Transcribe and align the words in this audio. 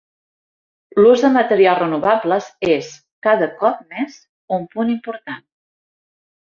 L'ús 0.99 1.25
de 1.25 1.29
materials 1.35 1.79
renovables 1.83 2.49
és, 2.77 2.91
cada 3.29 3.53
cop 3.63 3.87
més, 3.95 4.21
un 4.59 4.69
punt 4.75 4.99
important. 4.99 5.49